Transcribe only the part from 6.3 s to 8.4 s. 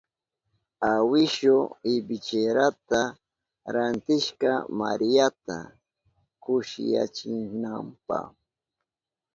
kushillayachinanpa.